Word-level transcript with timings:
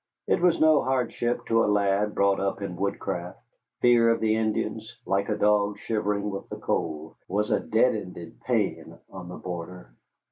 It 0.25 0.41
was 0.41 0.59
no 0.59 0.81
hardship 0.83 1.45
to 1.45 1.63
a 1.63 1.69
lad 1.71 2.15
brought 2.15 2.39
up 2.39 2.59
in 2.63 2.75
woodcraft. 2.75 3.37
Fear 3.81 4.09
of 4.09 4.19
the 4.19 4.35
Indians, 4.35 4.97
like 5.05 5.29
a 5.29 5.37
dog 5.37 5.77
shivering 5.77 6.31
with 6.31 6.49
the 6.49 6.57
cold, 6.57 7.17
was 7.27 7.51
a 7.51 7.59
deadened 7.59 8.17
pain 8.43 8.97
on 9.11 9.27
the 9.29 9.37
border. 9.37 9.93